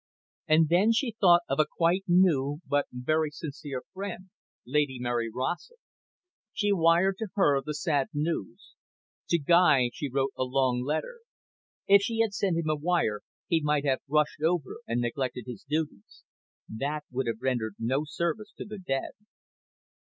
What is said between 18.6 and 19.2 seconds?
the dead.